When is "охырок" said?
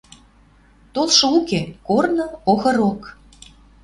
2.51-3.01